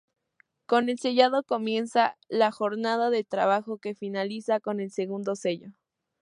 Con 0.65 0.89
el 0.89 0.97
sellado 0.97 1.43
comienza 1.43 2.17
la 2.27 2.51
jornada 2.51 3.11
de 3.11 3.23
trabajo, 3.23 3.77
que 3.77 3.93
finaliza 3.93 4.59
con 4.59 4.79
el 4.79 4.89
segundo 4.89 5.35
sello. 5.35 5.73